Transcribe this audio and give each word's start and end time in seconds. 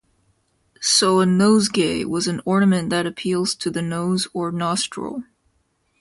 So 0.81 1.19
a 1.21 1.27
"nosegay" 1.27 2.05
was 2.05 2.25
an 2.27 2.41
ornament 2.43 2.89
that 2.89 3.05
appeals 3.05 3.53
to 3.57 3.69
the 3.69 3.83
nose 3.83 4.27
or 4.33 4.51
nostril. 4.51 5.25